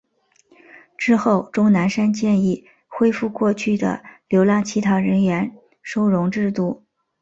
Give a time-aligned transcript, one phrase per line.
[0.97, 6.83] 之后钟南山建议恢复过去的流浪乞讨人员收容制度。